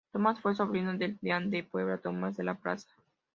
Tomás 0.11 0.39
fue 0.41 0.55
sobrino 0.55 0.97
del 0.97 1.19
Deán 1.21 1.51
de 1.51 1.63
Puebla 1.63 1.99
Tomás 1.99 2.35
de 2.35 2.43
la 2.43 2.55
Plaza. 2.55 2.87